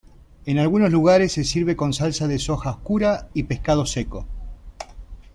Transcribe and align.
En 0.47 0.57
algunos 0.57 0.89
lugares 0.89 1.31
se 1.33 1.43
sirve 1.43 1.75
con 1.75 1.93
salsa 1.93 2.27
de 2.27 2.39
soja 2.39 2.71
oscura 2.71 3.29
y 3.35 3.43
pescado 3.43 3.85
seco. 3.85 4.25